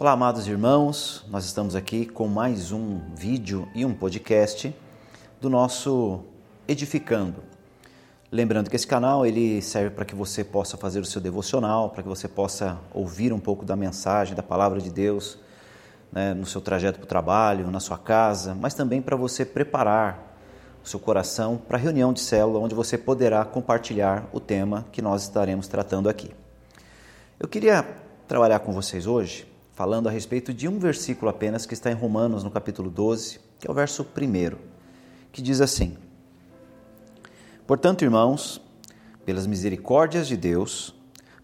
Olá, 0.00 0.12
amados 0.12 0.48
irmãos, 0.48 1.26
nós 1.28 1.44
estamos 1.44 1.76
aqui 1.76 2.06
com 2.06 2.26
mais 2.26 2.72
um 2.72 3.00
vídeo 3.14 3.68
e 3.74 3.84
um 3.84 3.92
podcast 3.92 4.74
do 5.38 5.50
nosso 5.50 6.20
Edificando. 6.66 7.42
Lembrando 8.32 8.70
que 8.70 8.76
esse 8.76 8.86
canal 8.86 9.26
ele 9.26 9.60
serve 9.60 9.90
para 9.90 10.06
que 10.06 10.14
você 10.14 10.42
possa 10.42 10.78
fazer 10.78 11.00
o 11.00 11.04
seu 11.04 11.20
devocional, 11.20 11.90
para 11.90 12.02
que 12.02 12.08
você 12.08 12.26
possa 12.26 12.78
ouvir 12.94 13.30
um 13.30 13.38
pouco 13.38 13.62
da 13.62 13.76
mensagem, 13.76 14.34
da 14.34 14.42
palavra 14.42 14.80
de 14.80 14.88
Deus 14.88 15.38
né, 16.10 16.32
no 16.32 16.46
seu 16.46 16.62
trajeto 16.62 16.98
para 16.98 17.04
o 17.04 17.06
trabalho, 17.06 17.70
na 17.70 17.78
sua 17.78 17.98
casa, 17.98 18.54
mas 18.54 18.72
também 18.72 19.02
para 19.02 19.16
você 19.16 19.44
preparar 19.44 20.34
o 20.82 20.88
seu 20.88 20.98
coração 20.98 21.58
para 21.58 21.76
a 21.76 21.80
reunião 21.80 22.10
de 22.14 22.20
célula, 22.20 22.58
onde 22.58 22.74
você 22.74 22.96
poderá 22.96 23.44
compartilhar 23.44 24.30
o 24.32 24.40
tema 24.40 24.86
que 24.90 25.02
nós 25.02 25.24
estaremos 25.24 25.68
tratando 25.68 26.08
aqui. 26.08 26.30
Eu 27.38 27.46
queria 27.46 27.86
trabalhar 28.26 28.60
com 28.60 28.72
vocês 28.72 29.06
hoje 29.06 29.49
falando 29.80 30.10
a 30.10 30.12
respeito 30.12 30.52
de 30.52 30.68
um 30.68 30.78
versículo 30.78 31.30
apenas 31.30 31.64
que 31.64 31.72
está 31.72 31.90
em 31.90 31.94
Romanos, 31.94 32.44
no 32.44 32.50
capítulo 32.50 32.90
12, 32.90 33.40
que 33.58 33.66
é 33.66 33.70
o 33.70 33.72
verso 33.72 34.02
1, 34.02 34.58
que 35.32 35.40
diz 35.40 35.62
assim: 35.62 35.96
Portanto, 37.66 38.04
irmãos, 38.04 38.60
pelas 39.24 39.46
misericórdias 39.46 40.28
de 40.28 40.36
Deus, 40.36 40.94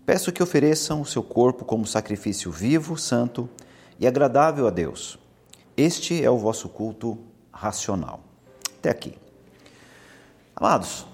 peço 0.04 0.30
que 0.32 0.42
ofereçam 0.42 1.00
o 1.00 1.06
seu 1.06 1.22
corpo 1.22 1.64
como 1.64 1.86
sacrifício 1.86 2.50
vivo, 2.50 2.98
santo 2.98 3.48
e 3.98 4.06
agradável 4.06 4.66
a 4.66 4.70
Deus. 4.70 5.18
Este 5.74 6.22
é 6.22 6.30
o 6.30 6.36
vosso 6.36 6.68
culto 6.68 7.16
racional. 7.50 8.20
Até 8.78 8.90
aqui. 8.90 9.14
Amados, 10.54 11.06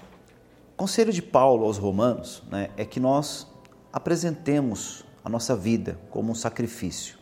o 0.73 0.75
conselho 0.75 1.13
de 1.13 1.21
Paulo 1.21 1.63
aos 1.63 1.77
Romanos 1.77 2.43
né, 2.51 2.69
é 2.75 2.83
que 2.83 2.99
nós 2.99 3.47
apresentemos 3.93 5.05
a 5.23 5.29
nossa 5.29 5.55
vida 5.55 5.97
como 6.09 6.31
um 6.31 6.35
sacrifício. 6.35 7.17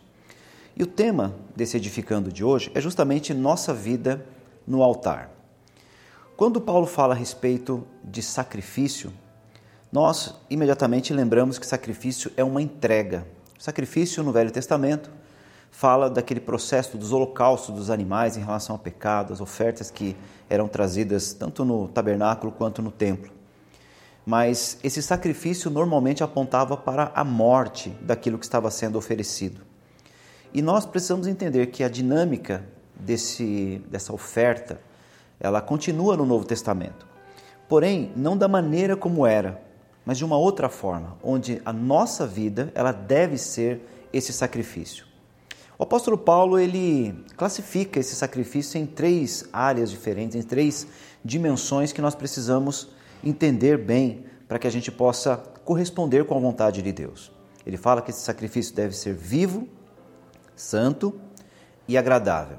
E 0.75 0.83
o 0.83 0.87
tema 0.87 1.35
desse 1.55 1.77
edificando 1.77 2.31
de 2.31 2.43
hoje 2.43 2.71
é 2.73 2.81
justamente 2.81 3.33
nossa 3.33 3.73
vida 3.73 4.25
no 4.65 4.81
altar. 4.81 5.29
Quando 6.35 6.59
Paulo 6.59 6.87
fala 6.87 7.13
a 7.13 7.17
respeito 7.17 7.85
de 8.03 8.21
sacrifício, 8.21 9.13
nós 9.91 10.33
imediatamente 10.49 11.13
lembramos 11.13 11.59
que 11.59 11.67
sacrifício 11.67 12.31
é 12.35 12.43
uma 12.43 12.61
entrega. 12.61 13.27
Sacrifício 13.59 14.23
no 14.23 14.31
Velho 14.31 14.49
Testamento 14.49 15.11
fala 15.69 16.09
daquele 16.09 16.39
processo 16.39 16.97
dos 16.97 17.11
holocaustos 17.11 17.75
dos 17.75 17.89
animais 17.89 18.37
em 18.37 18.41
relação 18.41 18.75
ao 18.75 18.79
pecado, 18.79 19.33
as 19.33 19.41
ofertas 19.41 19.91
que 19.91 20.15
eram 20.49 20.67
trazidas 20.67 21.33
tanto 21.33 21.63
no 21.63 21.87
tabernáculo 21.87 22.51
quanto 22.51 22.81
no 22.81 22.91
templo 22.91 23.40
mas 24.25 24.77
esse 24.83 25.01
sacrifício 25.01 25.69
normalmente 25.69 26.23
apontava 26.23 26.77
para 26.77 27.11
a 27.15 27.23
morte 27.23 27.89
daquilo 28.01 28.37
que 28.37 28.45
estava 28.45 28.69
sendo 28.69 28.97
oferecido. 28.97 29.61
E 30.53 30.61
nós 30.61 30.85
precisamos 30.85 31.27
entender 31.27 31.67
que 31.67 31.83
a 31.83 31.89
dinâmica 31.89 32.65
desse, 32.95 33.81
dessa 33.89 34.13
oferta, 34.13 34.79
ela 35.39 35.61
continua 35.61 36.15
no 36.15 36.25
Novo 36.25 36.45
Testamento. 36.45 37.07
Porém, 37.67 38.11
não 38.15 38.37
da 38.37 38.47
maneira 38.47 38.95
como 38.95 39.25
era, 39.25 39.61
mas 40.05 40.17
de 40.17 40.25
uma 40.25 40.37
outra 40.37 40.69
forma, 40.69 41.17
onde 41.23 41.61
a 41.63 41.71
nossa 41.71 42.27
vida, 42.27 42.71
ela 42.75 42.91
deve 42.91 43.37
ser 43.37 43.81
esse 44.11 44.33
sacrifício. 44.33 45.05
O 45.79 45.83
apóstolo 45.83 46.17
Paulo, 46.17 46.59
ele 46.59 47.15
classifica 47.35 47.99
esse 47.99 48.15
sacrifício 48.15 48.79
em 48.79 48.85
três 48.85 49.45
áreas 49.51 49.89
diferentes, 49.89 50.35
em 50.35 50.43
três 50.43 50.85
dimensões 51.23 51.91
que 51.91 52.01
nós 52.01 52.13
precisamos 52.13 52.89
entender 53.23 53.77
bem 53.77 54.25
para 54.47 54.59
que 54.59 54.67
a 54.67 54.71
gente 54.71 54.91
possa 54.91 55.37
corresponder 55.63 56.25
com 56.25 56.35
a 56.35 56.39
vontade 56.39 56.81
de 56.81 56.91
Deus. 56.91 57.31
Ele 57.65 57.77
fala 57.77 58.01
que 58.01 58.11
esse 58.11 58.21
sacrifício 58.21 58.75
deve 58.75 58.95
ser 58.95 59.13
vivo, 59.13 59.67
santo 60.55 61.19
e 61.87 61.97
agradável. 61.97 62.57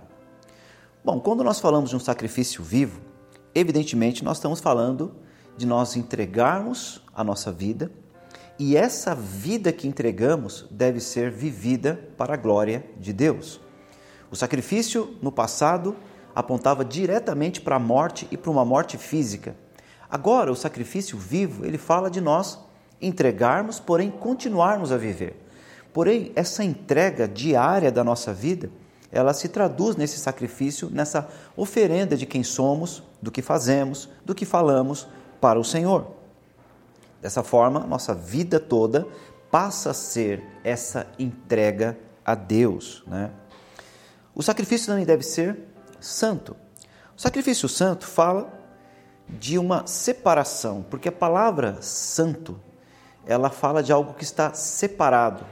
Bom, 1.04 1.20
quando 1.20 1.42
nós 1.42 1.58
falamos 1.58 1.90
de 1.90 1.96
um 1.96 2.00
sacrifício 2.00 2.62
vivo, 2.62 3.00
evidentemente 3.54 4.24
nós 4.24 4.36
estamos 4.36 4.60
falando 4.60 5.14
de 5.56 5.66
nós 5.66 5.96
entregarmos 5.96 7.02
a 7.14 7.24
nossa 7.24 7.52
vida 7.52 7.90
e 8.58 8.76
essa 8.76 9.14
vida 9.14 9.72
que 9.72 9.88
entregamos 9.88 10.66
deve 10.70 11.00
ser 11.00 11.30
vivida 11.30 12.08
para 12.16 12.34
a 12.34 12.36
glória 12.36 12.84
de 12.98 13.12
Deus. 13.12 13.60
O 14.30 14.36
sacrifício 14.36 15.16
no 15.20 15.32
passado 15.32 15.96
apontava 16.34 16.84
diretamente 16.84 17.60
para 17.60 17.76
a 17.76 17.80
morte 17.80 18.26
e 18.30 18.36
para 18.36 18.50
uma 18.50 18.64
morte 18.64 18.96
física. 18.96 19.56
Agora, 20.12 20.52
o 20.52 20.54
sacrifício 20.54 21.16
vivo, 21.16 21.64
ele 21.64 21.78
fala 21.78 22.10
de 22.10 22.20
nós 22.20 22.58
entregarmos, 23.00 23.80
porém 23.80 24.10
continuarmos 24.10 24.92
a 24.92 24.98
viver. 24.98 25.42
Porém, 25.90 26.30
essa 26.36 26.62
entrega 26.62 27.26
diária 27.26 27.90
da 27.90 28.04
nossa 28.04 28.30
vida, 28.30 28.70
ela 29.10 29.32
se 29.32 29.48
traduz 29.48 29.96
nesse 29.96 30.18
sacrifício, 30.18 30.90
nessa 30.90 31.26
oferenda 31.56 32.14
de 32.14 32.26
quem 32.26 32.44
somos, 32.44 33.02
do 33.22 33.30
que 33.30 33.40
fazemos, 33.40 34.06
do 34.22 34.34
que 34.34 34.44
falamos 34.44 35.08
para 35.40 35.58
o 35.58 35.64
Senhor. 35.64 36.06
Dessa 37.22 37.42
forma, 37.42 37.80
nossa 37.80 38.14
vida 38.14 38.60
toda 38.60 39.08
passa 39.50 39.92
a 39.92 39.94
ser 39.94 40.44
essa 40.62 41.06
entrega 41.18 41.98
a 42.22 42.34
Deus. 42.34 43.02
Né? 43.06 43.30
O 44.34 44.42
sacrifício 44.42 44.88
também 44.88 45.06
deve 45.06 45.22
ser 45.22 45.58
santo. 45.98 46.54
O 47.16 47.20
sacrifício 47.20 47.66
santo 47.66 48.06
fala 48.06 48.61
de 49.38 49.58
uma 49.58 49.86
separação, 49.86 50.84
porque 50.90 51.08
a 51.08 51.12
palavra 51.12 51.80
santo, 51.80 52.60
ela 53.26 53.50
fala 53.50 53.82
de 53.82 53.92
algo 53.92 54.14
que 54.14 54.24
está 54.24 54.52
separado, 54.52 55.44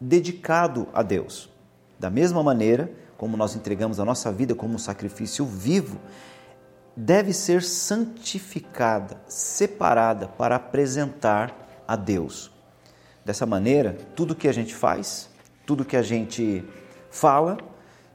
dedicado 0.00 0.88
a 0.92 1.02
Deus. 1.02 1.48
Da 1.98 2.10
mesma 2.10 2.42
maneira 2.42 2.90
como 3.16 3.36
nós 3.36 3.56
entregamos 3.56 3.98
a 3.98 4.04
nossa 4.04 4.30
vida 4.30 4.54
como 4.54 4.74
um 4.74 4.78
sacrifício 4.78 5.44
vivo, 5.44 5.98
deve 6.96 7.32
ser 7.32 7.62
santificada, 7.62 9.20
separada 9.26 10.28
para 10.28 10.56
apresentar 10.56 11.82
a 11.86 11.96
Deus. 11.96 12.50
Dessa 13.24 13.44
maneira, 13.44 13.96
tudo 14.14 14.36
que 14.36 14.48
a 14.48 14.52
gente 14.52 14.74
faz, 14.74 15.28
tudo 15.66 15.84
que 15.84 15.96
a 15.96 16.02
gente 16.02 16.64
fala, 17.10 17.58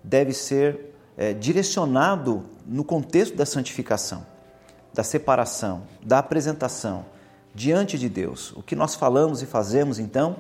deve 0.01 0.33
ser 0.33 0.95
é, 1.17 1.33
direcionado 1.33 2.45
no 2.65 2.83
contexto 2.83 3.35
da 3.35 3.45
santificação 3.45 4.32
da 4.93 5.03
separação, 5.03 5.83
da 6.01 6.19
apresentação 6.19 7.05
diante 7.53 7.97
de 7.97 8.09
Deus. 8.09 8.51
O 8.55 8.61
que 8.61 8.75
nós 8.75 8.95
falamos 8.95 9.41
e 9.41 9.45
fazemos, 9.45 9.99
então, 9.99 10.37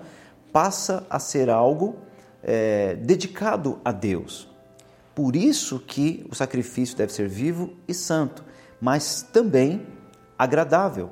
passa 0.51 1.05
a 1.09 1.19
ser 1.19 1.49
algo 1.49 1.95
é, 2.43 2.95
dedicado 2.95 3.79
a 3.83 3.91
Deus. 3.91 4.47
Por 5.15 5.35
isso 5.35 5.79
que 5.79 6.25
o 6.29 6.35
sacrifício 6.35 6.97
deve 6.97 7.13
ser 7.13 7.27
vivo 7.27 7.73
e 7.87 7.93
santo, 7.93 8.43
mas 8.81 9.21
também 9.21 9.85
agradável. 10.37 11.11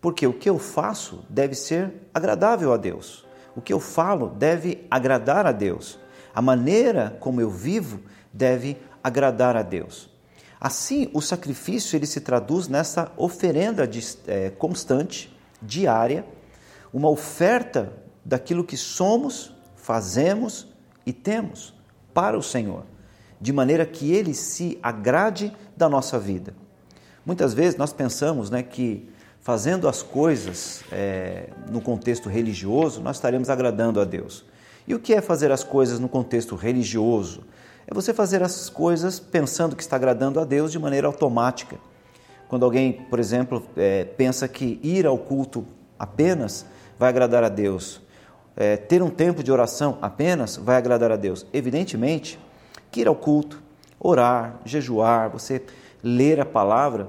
Porque 0.00 0.26
o 0.26 0.32
que 0.32 0.48
eu 0.48 0.58
faço 0.58 1.24
deve 1.28 1.54
ser 1.54 1.92
agradável 2.12 2.72
a 2.72 2.76
Deus. 2.76 3.24
O 3.56 3.60
que 3.60 3.72
eu 3.72 3.80
falo 3.80 4.28
deve 4.28 4.86
agradar 4.90 5.46
a 5.46 5.52
Deus. 5.52 5.98
A 6.34 6.42
maneira 6.42 7.16
como 7.18 7.40
eu 7.40 7.50
vivo 7.50 8.00
deve 8.32 8.76
agradar 9.02 9.56
a 9.56 9.62
Deus. 9.62 10.08
Assim, 10.60 11.08
o 11.12 11.20
sacrifício 11.20 11.96
ele 11.96 12.06
se 12.06 12.20
traduz 12.20 12.66
nessa 12.66 13.12
oferenda 13.16 13.86
de, 13.86 14.04
é, 14.26 14.50
constante, 14.50 15.32
diária, 15.62 16.24
uma 16.92 17.08
oferta 17.08 17.92
daquilo 18.24 18.64
que 18.64 18.76
somos, 18.76 19.54
fazemos 19.76 20.66
e 21.06 21.12
temos 21.12 21.74
para 22.12 22.36
o 22.36 22.42
Senhor, 22.42 22.84
de 23.40 23.52
maneira 23.52 23.86
que 23.86 24.12
Ele 24.12 24.34
se 24.34 24.78
agrade 24.82 25.56
da 25.76 25.88
nossa 25.88 26.18
vida. 26.18 26.54
Muitas 27.24 27.54
vezes 27.54 27.78
nós 27.78 27.92
pensamos 27.92 28.50
né, 28.50 28.62
que 28.62 29.08
fazendo 29.40 29.88
as 29.88 30.02
coisas 30.02 30.82
é, 30.90 31.50
no 31.70 31.80
contexto 31.80 32.28
religioso, 32.28 33.00
nós 33.00 33.16
estaremos 33.16 33.48
agradando 33.48 34.00
a 34.00 34.04
Deus. 34.04 34.44
E 34.88 34.94
o 34.94 34.98
que 34.98 35.14
é 35.14 35.20
fazer 35.20 35.52
as 35.52 35.62
coisas 35.62 36.00
no 36.00 36.08
contexto 36.08 36.56
religioso? 36.56 37.44
é 37.90 37.94
você 37.94 38.12
fazer 38.12 38.42
as 38.42 38.68
coisas 38.68 39.18
pensando 39.18 39.74
que 39.74 39.80
está 39.82 39.96
agradando 39.96 40.38
a 40.38 40.44
Deus 40.44 40.70
de 40.70 40.78
maneira 40.78 41.06
automática. 41.06 41.78
Quando 42.46 42.66
alguém, 42.66 42.92
por 42.92 43.18
exemplo, 43.18 43.62
é, 43.78 44.04
pensa 44.04 44.46
que 44.46 44.78
ir 44.82 45.06
ao 45.06 45.16
culto 45.16 45.64
apenas 45.98 46.66
vai 46.98 47.08
agradar 47.08 47.42
a 47.42 47.48
Deus, 47.48 48.02
é, 48.54 48.76
ter 48.76 49.02
um 49.02 49.08
tempo 49.08 49.42
de 49.42 49.50
oração 49.50 49.96
apenas 50.02 50.58
vai 50.58 50.76
agradar 50.76 51.10
a 51.10 51.16
Deus. 51.16 51.46
Evidentemente 51.50 52.38
que 52.90 53.00
ir 53.00 53.08
ao 53.08 53.16
culto, 53.16 53.62
orar, 53.98 54.60
jejuar, 54.66 55.30
você 55.30 55.62
ler 56.02 56.40
a 56.40 56.44
palavra, 56.44 57.08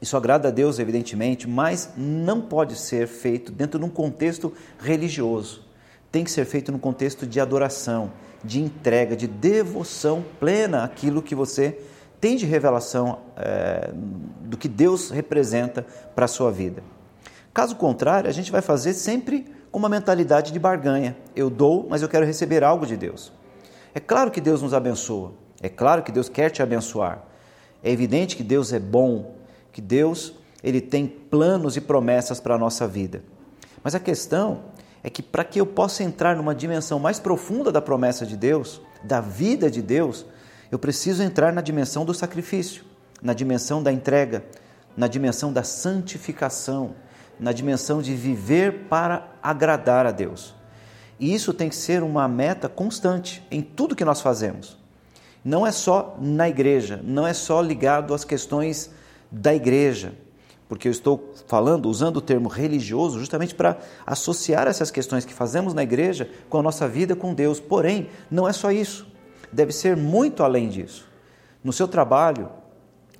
isso 0.00 0.16
agrada 0.16 0.48
a 0.48 0.52
Deus, 0.52 0.78
evidentemente, 0.78 1.48
mas 1.48 1.90
não 1.96 2.40
pode 2.40 2.76
ser 2.76 3.08
feito 3.08 3.50
dentro 3.50 3.76
de 3.80 3.84
um 3.84 3.90
contexto 3.90 4.52
religioso. 4.78 5.65
Tem 6.10 6.24
que 6.24 6.30
ser 6.30 6.44
feito 6.44 6.72
no 6.72 6.78
contexto 6.78 7.26
de 7.26 7.40
adoração, 7.40 8.12
de 8.42 8.60
entrega, 8.60 9.16
de 9.16 9.26
devoção 9.26 10.24
plena 10.38 10.84
àquilo 10.84 11.22
que 11.22 11.34
você 11.34 11.78
tem 12.20 12.36
de 12.36 12.46
revelação 12.46 13.18
é, 13.36 13.90
do 14.40 14.56
que 14.56 14.68
Deus 14.68 15.10
representa 15.10 15.86
para 16.14 16.24
a 16.24 16.28
sua 16.28 16.50
vida. 16.50 16.82
Caso 17.52 17.76
contrário, 17.76 18.28
a 18.28 18.32
gente 18.32 18.50
vai 18.50 18.62
fazer 18.62 18.94
sempre 18.94 19.46
com 19.70 19.78
uma 19.78 19.88
mentalidade 19.88 20.52
de 20.52 20.58
barganha. 20.58 21.16
Eu 21.34 21.50
dou, 21.50 21.86
mas 21.88 22.02
eu 22.02 22.08
quero 22.08 22.24
receber 22.24 22.64
algo 22.64 22.86
de 22.86 22.96
Deus. 22.96 23.32
É 23.94 24.00
claro 24.00 24.30
que 24.30 24.40
Deus 24.40 24.62
nos 24.62 24.74
abençoa, 24.74 25.32
é 25.62 25.68
claro 25.68 26.02
que 26.02 26.12
Deus 26.12 26.28
quer 26.28 26.50
te 26.50 26.62
abençoar. 26.62 27.22
É 27.82 27.90
evidente 27.90 28.36
que 28.36 28.42
Deus 28.42 28.72
é 28.72 28.78
bom, 28.78 29.34
que 29.72 29.80
Deus 29.80 30.34
ele 30.62 30.80
tem 30.80 31.06
planos 31.06 31.76
e 31.76 31.80
promessas 31.80 32.40
para 32.40 32.54
a 32.54 32.58
nossa 32.58 32.86
vida. 32.88 33.22
Mas 33.82 33.94
a 33.94 34.00
questão 34.00 34.62
é 35.06 35.08
que 35.08 35.22
para 35.22 35.44
que 35.44 35.60
eu 35.60 35.64
possa 35.64 36.02
entrar 36.02 36.34
numa 36.34 36.52
dimensão 36.52 36.98
mais 36.98 37.20
profunda 37.20 37.70
da 37.70 37.80
promessa 37.80 38.26
de 38.26 38.36
Deus, 38.36 38.80
da 39.04 39.20
vida 39.20 39.70
de 39.70 39.80
Deus, 39.80 40.26
eu 40.68 40.80
preciso 40.80 41.22
entrar 41.22 41.52
na 41.52 41.60
dimensão 41.60 42.04
do 42.04 42.12
sacrifício, 42.12 42.84
na 43.22 43.32
dimensão 43.32 43.80
da 43.80 43.92
entrega, 43.92 44.44
na 44.96 45.06
dimensão 45.06 45.52
da 45.52 45.62
santificação, 45.62 46.96
na 47.38 47.52
dimensão 47.52 48.02
de 48.02 48.16
viver 48.16 48.86
para 48.88 49.28
agradar 49.40 50.06
a 50.06 50.10
Deus. 50.10 50.56
E 51.20 51.32
isso 51.32 51.54
tem 51.54 51.68
que 51.68 51.76
ser 51.76 52.02
uma 52.02 52.26
meta 52.26 52.68
constante 52.68 53.46
em 53.48 53.62
tudo 53.62 53.94
que 53.94 54.04
nós 54.04 54.20
fazemos. 54.20 54.76
Não 55.44 55.64
é 55.64 55.70
só 55.70 56.16
na 56.20 56.48
igreja, 56.48 57.00
não 57.04 57.24
é 57.24 57.32
só 57.32 57.60
ligado 57.60 58.12
às 58.12 58.24
questões 58.24 58.90
da 59.30 59.54
igreja, 59.54 60.14
porque 60.68 60.88
eu 60.88 60.92
estou 60.92 61.32
falando, 61.46 61.86
usando 61.86 62.16
o 62.16 62.20
termo 62.20 62.48
religioso, 62.48 63.18
justamente 63.18 63.54
para 63.54 63.78
associar 64.04 64.66
essas 64.66 64.90
questões 64.90 65.24
que 65.24 65.32
fazemos 65.32 65.72
na 65.74 65.82
igreja 65.82 66.28
com 66.48 66.58
a 66.58 66.62
nossa 66.62 66.88
vida 66.88 67.14
com 67.14 67.34
Deus. 67.34 67.60
Porém, 67.60 68.08
não 68.30 68.48
é 68.48 68.52
só 68.52 68.72
isso, 68.72 69.06
deve 69.52 69.72
ser 69.72 69.96
muito 69.96 70.42
além 70.42 70.68
disso. 70.68 71.06
No 71.62 71.72
seu 71.72 71.86
trabalho, 71.86 72.48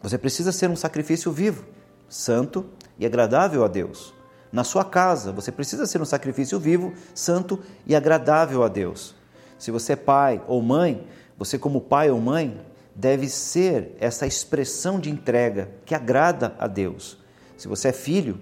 você 0.03 0.19
precisa 0.19 0.53
ser 0.53 0.71
um 0.71 0.77
sacrifício 0.77 1.31
vivo, 1.31 1.65
santo 2.09 2.67
e 2.99 3.07
agradável 3.07 3.65
a 3.65 3.69
Deus. 3.69 4.15
Na 4.53 4.65
sua 4.65 4.85
casa, 4.85 5.33
você 5.33 5.53
precisa 5.53 5.87
ser 5.87 6.01
um 6.01 6.05
sacrifício 6.05 6.59
vivo, 6.59 6.93
santo 7.15 7.61
e 7.87 7.95
agradável 7.95 8.63
a 8.63 8.69
Deus. 8.69 9.15
Se 9.59 9.71
você 9.71 9.93
é 9.93 9.97
pai 9.97 10.43
ou 10.47 10.63
mãe, 10.63 11.07
você, 11.37 11.59
como 11.59 11.81
pai 11.81 12.11
ou 12.11 12.21
mãe, 12.21 12.61
deve 12.95 13.29
ser 13.29 13.95
essa 14.01 14.27
expressão 14.27 14.99
de 14.99 15.11
entrega 15.11 15.71
que 15.85 15.95
agrada 15.95 16.55
a 16.59 16.67
Deus. 16.67 17.19
Se 17.57 17.69
você 17.69 17.89
é 17.89 17.93
filho, 17.93 18.39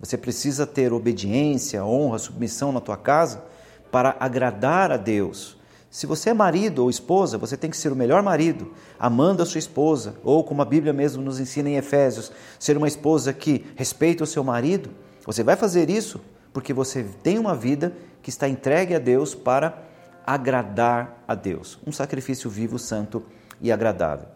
você 0.00 0.16
precisa 0.16 0.66
ter 0.66 0.92
obediência, 0.92 1.84
honra, 1.84 2.18
submissão 2.18 2.72
na 2.72 2.80
tua 2.80 2.96
casa 2.96 3.42
para 3.90 4.16
agradar 4.18 4.90
a 4.90 4.96
Deus. 4.96 5.56
Se 5.90 6.06
você 6.06 6.30
é 6.30 6.34
marido 6.34 6.80
ou 6.82 6.90
esposa, 6.90 7.38
você 7.38 7.56
tem 7.56 7.70
que 7.70 7.76
ser 7.76 7.92
o 7.92 7.96
melhor 7.96 8.22
marido, 8.22 8.72
amando 8.98 9.42
a 9.42 9.46
sua 9.46 9.60
esposa, 9.60 10.16
ou 10.24 10.42
como 10.42 10.60
a 10.60 10.64
Bíblia 10.64 10.92
mesmo 10.92 11.22
nos 11.22 11.38
ensina 11.38 11.68
em 11.68 11.76
Efésios, 11.76 12.32
ser 12.58 12.76
uma 12.76 12.88
esposa 12.88 13.32
que 13.32 13.64
respeita 13.76 14.24
o 14.24 14.26
seu 14.26 14.42
marido. 14.42 14.90
Você 15.24 15.44
vai 15.44 15.54
fazer 15.54 15.88
isso 15.88 16.20
porque 16.52 16.72
você 16.72 17.04
tem 17.22 17.38
uma 17.38 17.54
vida 17.54 17.92
que 18.22 18.30
está 18.30 18.48
entregue 18.48 18.94
a 18.94 18.98
Deus 18.98 19.34
para 19.34 19.82
agradar 20.26 21.22
a 21.28 21.34
Deus, 21.34 21.78
um 21.86 21.92
sacrifício 21.92 22.48
vivo, 22.50 22.78
santo 22.78 23.22
e 23.60 23.70
agradável. 23.70 24.26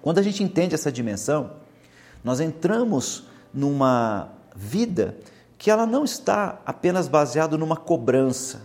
Quando 0.00 0.18
a 0.18 0.22
gente 0.22 0.42
entende 0.42 0.74
essa 0.74 0.90
dimensão, 0.92 1.50
nós 2.22 2.40
entramos 2.40 3.26
numa 3.52 4.28
vida 4.54 5.16
que 5.56 5.70
ela 5.70 5.86
não 5.86 6.04
está 6.04 6.60
apenas 6.64 7.08
baseada 7.08 7.56
numa 7.58 7.76
cobrança, 7.76 8.62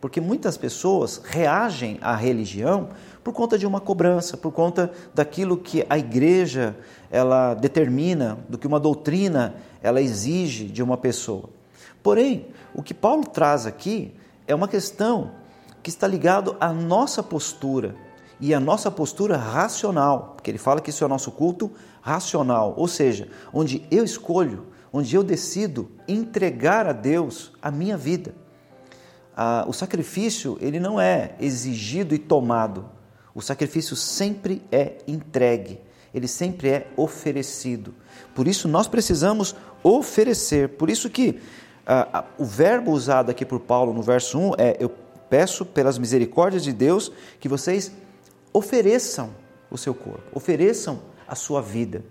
porque 0.00 0.20
muitas 0.20 0.56
pessoas 0.56 1.20
reagem 1.24 1.98
à 2.00 2.14
religião 2.14 2.90
por 3.24 3.32
conta 3.32 3.58
de 3.58 3.66
uma 3.66 3.80
cobrança, 3.80 4.36
por 4.36 4.52
conta 4.52 4.90
daquilo 5.14 5.56
que 5.56 5.84
a 5.90 5.98
igreja 5.98 6.76
ela 7.10 7.54
determina, 7.54 8.38
do 8.48 8.56
que 8.56 8.66
uma 8.66 8.78
doutrina 8.78 9.54
ela 9.82 10.00
exige 10.00 10.64
de 10.64 10.82
uma 10.82 10.96
pessoa. 10.96 11.50
Porém, 12.02 12.46
o 12.74 12.82
que 12.82 12.94
Paulo 12.94 13.26
traz 13.26 13.66
aqui 13.66 14.14
é 14.46 14.54
uma 14.54 14.68
questão 14.68 15.32
que 15.82 15.90
está 15.90 16.06
ligado 16.06 16.56
à 16.60 16.72
nossa 16.72 17.22
postura 17.22 17.94
e 18.40 18.54
à 18.54 18.60
nossa 18.60 18.90
postura 18.90 19.36
racional, 19.36 20.34
porque 20.36 20.50
ele 20.50 20.58
fala 20.58 20.80
que 20.80 20.90
isso 20.90 21.02
é 21.02 21.06
o 21.06 21.10
nosso 21.10 21.30
culto 21.30 21.70
racional, 22.00 22.74
ou 22.76 22.86
seja, 22.86 23.28
onde 23.52 23.86
eu 23.90 24.04
escolho, 24.04 24.66
onde 24.92 25.14
eu 25.14 25.22
decido 25.22 25.90
entregar 26.06 26.86
a 26.86 26.92
Deus 26.92 27.52
a 27.60 27.70
minha 27.70 27.96
vida 27.96 28.34
ah, 29.40 29.64
o 29.68 29.72
sacrifício 29.72 30.58
ele 30.60 30.80
não 30.80 31.00
é 31.00 31.36
exigido 31.38 32.12
e 32.12 32.18
tomado. 32.18 32.90
O 33.32 33.40
sacrifício 33.40 33.94
sempre 33.94 34.60
é 34.72 34.96
entregue, 35.06 35.80
ele 36.12 36.26
sempre 36.26 36.68
é 36.68 36.88
oferecido. 36.96 37.94
Por 38.34 38.48
isso 38.48 38.66
nós 38.66 38.88
precisamos 38.88 39.54
oferecer. 39.80 40.70
Por 40.70 40.90
isso 40.90 41.08
que 41.08 41.40
ah, 41.86 42.24
o 42.36 42.44
verbo 42.44 42.90
usado 42.90 43.30
aqui 43.30 43.44
por 43.44 43.60
Paulo 43.60 43.94
no 43.94 44.02
verso 44.02 44.36
1 44.36 44.52
é: 44.58 44.76
Eu 44.80 44.90
peço 45.30 45.64
pelas 45.64 45.98
misericórdias 45.98 46.64
de 46.64 46.72
Deus 46.72 47.12
que 47.38 47.48
vocês 47.48 47.92
ofereçam 48.52 49.30
o 49.70 49.76
seu 49.76 49.94
corpo, 49.94 50.22
ofereçam 50.32 51.00
a 51.26 51.34
sua 51.34 51.60
vida. 51.60 52.02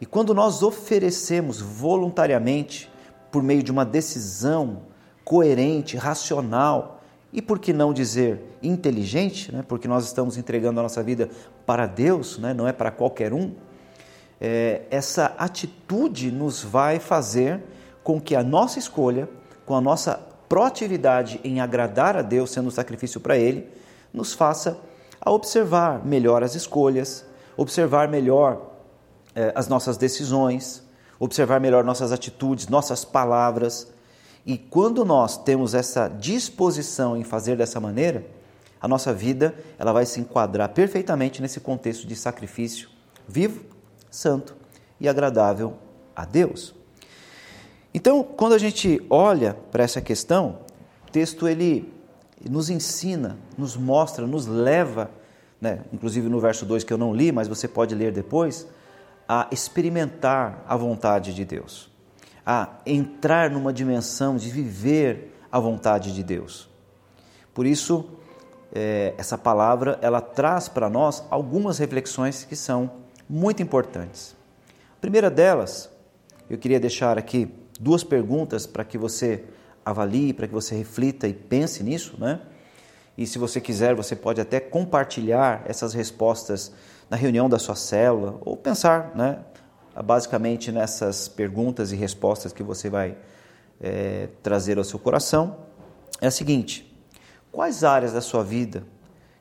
E 0.00 0.06
quando 0.06 0.34
nós 0.34 0.62
oferecemos 0.62 1.60
voluntariamente, 1.60 2.90
por 3.30 3.42
meio 3.42 3.62
de 3.62 3.70
uma 3.70 3.84
decisão, 3.84 4.82
coerente, 5.24 5.96
racional 5.96 7.02
e, 7.32 7.42
por 7.42 7.58
que 7.58 7.72
não 7.72 7.92
dizer, 7.92 8.40
inteligente, 8.62 9.52
né? 9.52 9.64
porque 9.66 9.88
nós 9.88 10.06
estamos 10.06 10.36
entregando 10.38 10.80
a 10.80 10.82
nossa 10.82 11.02
vida 11.02 11.28
para 11.66 11.86
Deus, 11.86 12.38
né? 12.38 12.54
não 12.54 12.66
é 12.66 12.72
para 12.72 12.90
qualquer 12.90 13.32
um, 13.32 13.52
é, 14.40 14.82
essa 14.90 15.34
atitude 15.38 16.30
nos 16.30 16.62
vai 16.62 16.98
fazer 16.98 17.62
com 18.04 18.20
que 18.20 18.36
a 18.36 18.42
nossa 18.42 18.78
escolha, 18.78 19.28
com 19.64 19.74
a 19.74 19.80
nossa 19.80 20.14
proatividade 20.48 21.40
em 21.42 21.60
agradar 21.60 22.16
a 22.16 22.22
Deus, 22.22 22.50
sendo 22.50 22.68
um 22.68 22.70
sacrifício 22.70 23.20
para 23.20 23.36
Ele, 23.36 23.68
nos 24.12 24.32
faça 24.32 24.78
a 25.26 25.30
observar 25.32 26.06
melhor 26.06 26.44
as 26.44 26.54
escolhas, 26.54 27.26
observar 27.56 28.06
melhor 28.06 28.76
é, 29.34 29.52
as 29.56 29.66
nossas 29.66 29.96
decisões, 29.96 30.84
observar 31.18 31.60
melhor 31.60 31.82
nossas 31.82 32.12
atitudes, 32.12 32.68
nossas 32.68 33.04
palavras, 33.04 33.92
e 34.46 34.56
quando 34.56 35.04
nós 35.04 35.36
temos 35.36 35.74
essa 35.74 36.06
disposição 36.06 37.16
em 37.16 37.24
fazer 37.24 37.56
dessa 37.56 37.80
maneira, 37.80 38.24
a 38.80 38.86
nossa 38.86 39.12
vida 39.12 39.52
ela 39.76 39.92
vai 39.92 40.06
se 40.06 40.20
enquadrar 40.20 40.68
perfeitamente 40.68 41.42
nesse 41.42 41.58
contexto 41.58 42.06
de 42.06 42.14
sacrifício 42.14 42.88
vivo, 43.26 43.64
santo 44.08 44.54
e 45.00 45.08
agradável 45.08 45.74
a 46.14 46.24
Deus. 46.24 46.72
Então, 47.92 48.22
quando 48.22 48.52
a 48.52 48.58
gente 48.58 49.04
olha 49.10 49.56
para 49.72 49.82
essa 49.82 50.00
questão, 50.00 50.60
o 51.08 51.10
texto 51.10 51.48
ele 51.48 51.92
nos 52.48 52.70
ensina, 52.70 53.38
nos 53.56 53.76
mostra, 53.76 54.26
nos 54.26 54.46
leva, 54.46 55.10
né, 55.60 55.80
inclusive 55.92 56.28
no 56.28 56.40
verso 56.40 56.64
2 56.64 56.84
que 56.84 56.92
eu 56.92 56.98
não 56.98 57.14
li, 57.14 57.32
mas 57.32 57.48
você 57.48 57.66
pode 57.66 57.94
ler 57.94 58.12
depois, 58.12 58.66
a 59.28 59.48
experimentar 59.50 60.64
a 60.68 60.76
vontade 60.76 61.34
de 61.34 61.44
Deus 61.44 61.90
a 62.46 62.78
entrar 62.86 63.50
numa 63.50 63.72
dimensão 63.72 64.36
de 64.36 64.48
viver 64.48 65.36
a 65.50 65.58
vontade 65.58 66.14
de 66.14 66.22
Deus. 66.22 66.68
Por 67.52 67.66
isso, 67.66 68.08
é, 68.72 69.14
essa 69.18 69.36
palavra 69.36 69.98
ela 70.00 70.20
traz 70.20 70.68
para 70.68 70.88
nós 70.88 71.24
algumas 71.28 71.78
reflexões 71.78 72.44
que 72.44 72.54
são 72.54 72.92
muito 73.28 73.60
importantes. 73.62 74.36
A 74.96 75.00
primeira 75.00 75.28
delas, 75.28 75.90
eu 76.48 76.56
queria 76.56 76.78
deixar 76.78 77.18
aqui 77.18 77.52
duas 77.80 78.04
perguntas 78.04 78.64
para 78.64 78.84
que 78.84 78.96
você 78.96 79.44
avalie, 79.84 80.32
para 80.32 80.46
que 80.46 80.54
você 80.54 80.76
reflita 80.76 81.26
e 81.26 81.32
pense 81.32 81.82
nisso, 81.82 82.14
né? 82.18 82.40
E 83.16 83.26
se 83.26 83.38
você 83.38 83.60
quiser, 83.60 83.94
você 83.94 84.14
pode 84.14 84.40
até 84.40 84.60
compartilhar 84.60 85.62
essas 85.66 85.94
respostas 85.94 86.72
na 87.08 87.16
reunião 87.16 87.48
da 87.48 87.58
sua 87.58 87.74
célula 87.74 88.38
ou 88.42 88.56
pensar, 88.56 89.12
né? 89.14 89.40
basicamente 90.02 90.70
nessas 90.70 91.28
perguntas 91.28 91.92
e 91.92 91.96
respostas 91.96 92.52
que 92.52 92.62
você 92.62 92.90
vai 92.90 93.16
é, 93.80 94.28
trazer 94.42 94.78
ao 94.78 94.84
seu 94.84 94.98
coração, 94.98 95.56
é 96.20 96.26
a 96.26 96.30
seguinte: 96.30 96.94
quais 97.50 97.84
áreas 97.84 98.12
da 98.12 98.20
sua 98.20 98.42
vida 98.42 98.84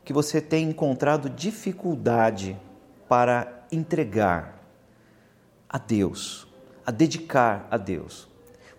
que 0.03 0.13
você 0.13 0.39
tem 0.39 0.69
encontrado 0.69 1.29
dificuldade 1.29 2.57
para 3.09 3.65
entregar 3.71 4.63
a 5.67 5.77
Deus, 5.77 6.47
a 6.85 6.91
dedicar 6.91 7.67
a 7.69 7.77
Deus? 7.77 8.27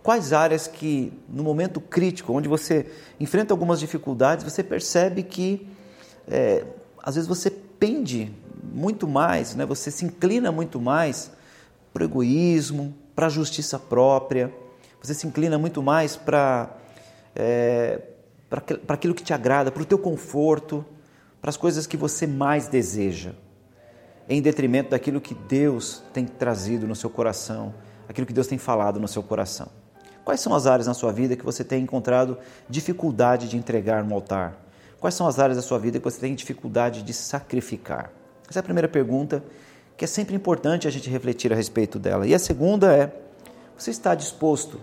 Quais 0.07 0.33
áreas 0.33 0.69
que, 0.69 1.13
no 1.29 1.43
momento 1.43 1.81
crítico, 1.81 2.33
onde 2.33 2.49
você 2.49 2.87
enfrenta 3.19 3.53
algumas 3.53 3.81
dificuldades, 3.81 4.45
você 4.45 4.63
percebe 4.63 5.25
que 5.25 5.67
é, 6.29 6.65
às 7.03 7.17
vezes 7.17 7.27
você 7.27 7.51
pende 7.51 8.33
muito 8.63 9.09
mais, 9.09 9.57
né? 9.57 9.67
você 9.67 9.91
se 9.91 10.05
inclina 10.05 10.53
muito 10.53 10.81
mais 10.81 11.33
para 11.93 12.05
o 12.05 12.07
egoísmo, 12.07 12.95
para 13.17 13.27
a 13.27 13.29
justiça 13.29 13.81
própria. 13.81 14.55
Você 15.03 15.13
se 15.13 15.27
inclina 15.27 15.59
muito 15.59 15.83
mais 15.83 16.15
para 16.15 16.71
é, 17.35 18.01
para 18.49 18.95
aquilo 18.95 19.13
que 19.13 19.25
te 19.25 19.35
agrada, 19.35 19.73
para 19.73 19.83
o 19.83 19.87
teu 19.87 19.99
conforto, 19.99 20.87
para 21.41 21.51
as 21.51 21.57
coisas 21.57 21.85
que 21.85 21.97
você 21.97 22.29
mais 22.29 22.69
deseja, 22.69 23.33
em 24.29 24.41
detrimento 24.41 24.91
daquilo 24.91 25.21
que 25.21 25.35
Deus 25.35 26.05
tem 26.13 26.25
trazido 26.25 26.87
no 26.87 26.95
seu 26.95 27.11
coração, 27.11 27.75
aquilo 28.09 28.25
que 28.25 28.33
Deus 28.33 28.47
tem 28.47 28.57
falado 28.57 29.01
no 29.01 29.09
seu 29.09 29.21
coração. 29.21 29.69
Quais 30.27 30.41
são 30.41 30.53
as 30.53 30.67
áreas 30.67 30.89
na 30.89 30.93
sua 30.93 31.13
vida 31.13 31.37
que 31.37 31.45
você 31.45 31.63
tem 31.63 31.85
encontrado 31.85 32.37
dificuldade 32.69 33.49
de 33.49 33.57
entregar 33.57 34.03
no 34.03 34.13
altar? 34.13 34.59
Quais 34.99 35.15
são 35.15 35.25
as 35.25 35.39
áreas 35.39 35.57
da 35.57 35.63
sua 35.63 35.79
vida 35.79 36.01
que 36.01 36.05
você 36.05 36.19
tem 36.19 36.35
dificuldade 36.35 37.05
de 37.05 37.13
sacrificar? 37.13 38.11
Essa 38.51 38.59
é 38.59 38.61
a 38.61 38.63
primeira 38.65 38.89
pergunta 38.89 39.45
que 39.97 40.05
é 40.05 40.09
sempre 40.09 40.35
importante 40.35 40.89
a 40.89 40.91
gente 40.91 41.09
refletir 41.09 41.53
a 41.53 41.55
respeito 41.55 41.97
dela. 41.97 42.27
E 42.27 42.35
a 42.35 42.41
segunda 42.41 42.93
é: 42.93 43.17
você 43.79 43.93
está 43.93 44.17
disposto 44.17 44.81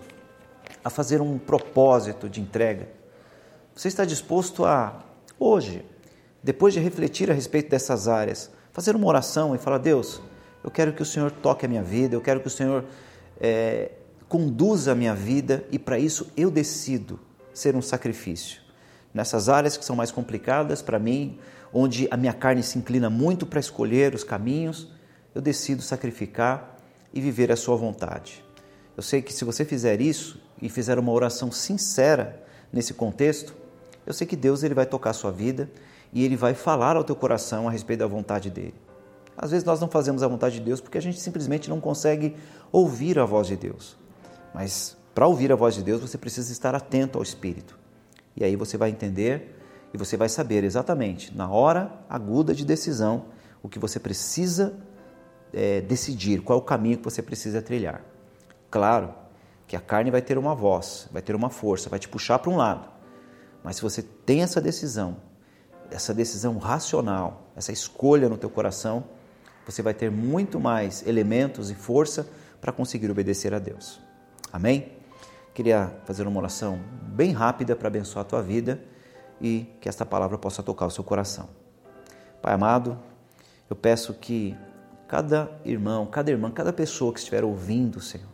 a 0.82 0.88
fazer 0.88 1.20
um 1.20 1.36
propósito 1.36 2.26
de 2.26 2.40
entrega? 2.40 2.88
Você 3.74 3.88
está 3.88 4.06
disposto 4.06 4.64
a, 4.64 5.04
hoje, 5.38 5.84
depois 6.42 6.72
de 6.72 6.80
refletir 6.80 7.30
a 7.30 7.34
respeito 7.34 7.68
dessas 7.68 8.08
áreas, 8.08 8.50
fazer 8.72 8.96
uma 8.96 9.06
oração 9.06 9.54
e 9.54 9.58
falar: 9.58 9.76
Deus, 9.76 10.22
eu 10.64 10.70
quero 10.70 10.94
que 10.94 11.02
o 11.02 11.06
Senhor 11.06 11.30
toque 11.30 11.66
a 11.66 11.68
minha 11.68 11.82
vida, 11.82 12.16
eu 12.16 12.22
quero 12.22 12.40
que 12.40 12.46
o 12.46 12.50
Senhor 12.50 12.86
é, 13.38 13.90
conduza 14.34 14.90
a 14.90 14.94
minha 14.96 15.14
vida 15.14 15.64
e 15.70 15.78
para 15.78 15.96
isso 15.96 16.26
eu 16.36 16.50
decido 16.50 17.20
ser 17.52 17.76
um 17.76 17.80
sacrifício. 17.80 18.60
Nessas 19.14 19.48
áreas 19.48 19.76
que 19.76 19.84
são 19.84 19.94
mais 19.94 20.10
complicadas 20.10 20.82
para 20.82 20.98
mim, 20.98 21.38
onde 21.72 22.08
a 22.10 22.16
minha 22.16 22.32
carne 22.32 22.60
se 22.60 22.76
inclina 22.76 23.08
muito 23.08 23.46
para 23.46 23.60
escolher 23.60 24.12
os 24.12 24.24
caminhos, 24.24 24.88
eu 25.36 25.40
decido 25.40 25.82
sacrificar 25.82 26.78
e 27.12 27.20
viver 27.20 27.52
a 27.52 27.56
sua 27.56 27.76
vontade. 27.76 28.44
Eu 28.96 29.04
sei 29.04 29.22
que 29.22 29.32
se 29.32 29.44
você 29.44 29.64
fizer 29.64 30.00
isso 30.00 30.42
e 30.60 30.68
fizer 30.68 30.98
uma 30.98 31.12
oração 31.12 31.52
sincera 31.52 32.44
nesse 32.72 32.92
contexto, 32.92 33.54
eu 34.04 34.12
sei 34.12 34.26
que 34.26 34.34
Deus 34.34 34.64
ele 34.64 34.74
vai 34.74 34.84
tocar 34.84 35.10
a 35.10 35.12
sua 35.14 35.30
vida 35.30 35.70
e 36.12 36.24
ele 36.24 36.34
vai 36.34 36.54
falar 36.54 36.96
ao 36.96 37.04
teu 37.04 37.14
coração 37.14 37.68
a 37.68 37.70
respeito 37.70 38.00
da 38.00 38.08
vontade 38.08 38.50
dele. 38.50 38.74
Às 39.38 39.52
vezes 39.52 39.64
nós 39.64 39.80
não 39.80 39.88
fazemos 39.88 40.24
a 40.24 40.26
vontade 40.26 40.56
de 40.56 40.64
Deus 40.64 40.80
porque 40.80 40.98
a 40.98 41.02
gente 41.02 41.20
simplesmente 41.20 41.70
não 41.70 41.80
consegue 41.80 42.34
ouvir 42.72 43.16
a 43.16 43.24
voz 43.24 43.46
de 43.46 43.54
Deus. 43.54 44.02
Mas 44.54 44.96
para 45.14 45.26
ouvir 45.26 45.52
a 45.52 45.56
voz 45.56 45.74
de 45.74 45.82
Deus, 45.82 46.00
você 46.00 46.16
precisa 46.16 46.52
estar 46.52 46.74
atento 46.74 47.18
ao 47.18 47.22
Espírito. 47.22 47.76
E 48.36 48.44
aí 48.44 48.54
você 48.54 48.78
vai 48.78 48.90
entender 48.90 49.60
e 49.92 49.98
você 49.98 50.16
vai 50.16 50.28
saber 50.28 50.64
exatamente, 50.64 51.36
na 51.36 51.48
hora 51.48 51.92
aguda 52.08 52.52
de 52.52 52.64
decisão, 52.64 53.26
o 53.62 53.68
que 53.68 53.78
você 53.78 54.00
precisa 54.00 54.74
é, 55.52 55.80
decidir, 55.80 56.42
qual 56.42 56.58
é 56.58 56.62
o 56.62 56.64
caminho 56.64 56.98
que 56.98 57.04
você 57.04 57.22
precisa 57.22 57.62
trilhar. 57.62 58.02
Claro 58.70 59.14
que 59.68 59.76
a 59.76 59.80
carne 59.80 60.10
vai 60.10 60.20
ter 60.20 60.36
uma 60.36 60.54
voz, 60.54 61.08
vai 61.12 61.22
ter 61.22 61.36
uma 61.36 61.48
força, 61.48 61.88
vai 61.88 61.98
te 61.98 62.08
puxar 62.08 62.40
para 62.40 62.50
um 62.50 62.56
lado. 62.56 62.88
Mas 63.62 63.76
se 63.76 63.82
você 63.82 64.02
tem 64.02 64.42
essa 64.42 64.60
decisão, 64.60 65.16
essa 65.90 66.12
decisão 66.12 66.58
racional, 66.58 67.48
essa 67.54 67.70
escolha 67.70 68.28
no 68.28 68.36
teu 68.36 68.50
coração, 68.50 69.04
você 69.64 69.80
vai 69.80 69.94
ter 69.94 70.10
muito 70.10 70.58
mais 70.58 71.06
elementos 71.06 71.70
e 71.70 71.74
força 71.74 72.28
para 72.60 72.72
conseguir 72.72 73.10
obedecer 73.10 73.54
a 73.54 73.58
Deus. 73.58 74.03
Amém? 74.54 74.92
Queria 75.52 75.92
fazer 76.04 76.28
uma 76.28 76.38
oração 76.38 76.78
bem 77.02 77.32
rápida 77.32 77.74
para 77.74 77.88
abençoar 77.88 78.24
a 78.24 78.28
tua 78.28 78.40
vida 78.40 78.80
e 79.40 79.66
que 79.80 79.88
esta 79.88 80.06
palavra 80.06 80.38
possa 80.38 80.62
tocar 80.62 80.86
o 80.86 80.90
seu 80.92 81.02
coração. 81.02 81.48
Pai 82.40 82.54
amado, 82.54 82.96
eu 83.68 83.74
peço 83.74 84.14
que 84.14 84.56
cada 85.08 85.50
irmão, 85.64 86.06
cada 86.06 86.30
irmã, 86.30 86.52
cada 86.52 86.72
pessoa 86.72 87.12
que 87.12 87.18
estiver 87.18 87.42
ouvindo, 87.42 88.00
Senhor, 88.00 88.28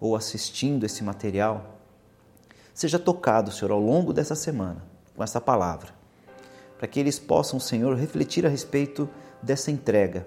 ou 0.00 0.16
assistindo 0.16 0.84
esse 0.84 1.04
material, 1.04 1.78
seja 2.74 2.98
tocado, 2.98 3.52
Senhor, 3.52 3.70
ao 3.70 3.80
longo 3.80 4.12
dessa 4.12 4.34
semana 4.34 4.82
com 5.14 5.22
essa 5.22 5.40
palavra, 5.40 5.94
para 6.76 6.88
que 6.88 6.98
eles 6.98 7.20
possam, 7.20 7.60
Senhor, 7.60 7.94
refletir 7.96 8.44
a 8.44 8.48
respeito 8.48 9.08
dessa 9.40 9.70
entrega. 9.70 10.26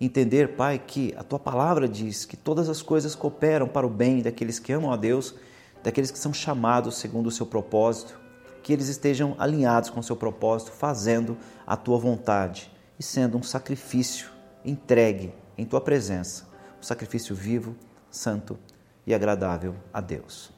Entender, 0.00 0.56
Pai, 0.56 0.78
que 0.78 1.12
a 1.16 1.24
tua 1.24 1.38
palavra 1.38 1.88
diz 1.88 2.24
que 2.24 2.36
todas 2.36 2.68
as 2.68 2.80
coisas 2.80 3.14
cooperam 3.14 3.66
para 3.66 3.86
o 3.86 3.90
bem 3.90 4.22
daqueles 4.22 4.58
que 4.58 4.72
amam 4.72 4.92
a 4.92 4.96
Deus, 4.96 5.34
daqueles 5.82 6.10
que 6.10 6.18
são 6.18 6.32
chamados 6.32 6.98
segundo 6.98 7.26
o 7.26 7.32
seu 7.32 7.44
propósito, 7.44 8.18
que 8.62 8.72
eles 8.72 8.88
estejam 8.88 9.34
alinhados 9.38 9.90
com 9.90 9.98
o 9.98 10.02
seu 10.02 10.14
propósito, 10.14 10.70
fazendo 10.70 11.36
a 11.66 11.76
tua 11.76 11.98
vontade 11.98 12.70
e 12.98 13.02
sendo 13.02 13.38
um 13.38 13.42
sacrifício 13.42 14.30
entregue 14.64 15.32
em 15.56 15.64
tua 15.64 15.80
presença, 15.80 16.46
um 16.78 16.82
sacrifício 16.82 17.34
vivo, 17.34 17.74
santo 18.10 18.58
e 19.06 19.14
agradável 19.14 19.74
a 19.92 20.00
Deus. 20.00 20.52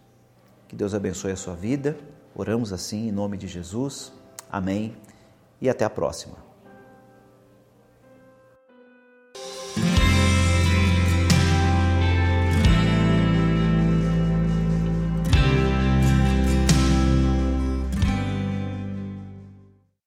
Que 0.69 0.77
Deus 0.77 0.95
abençoe 0.95 1.33
a 1.33 1.37
sua 1.37 1.55
vida. 1.55 1.97
Oramos 2.35 2.73
assim 2.73 3.09
em 3.09 3.13
nome 3.13 3.37
de 3.37 3.49
Jesus. 3.49 4.13
Amém. 4.51 4.97
E 5.61 5.69
até 5.69 5.85
a 5.85 5.91
próxima. 5.91 6.50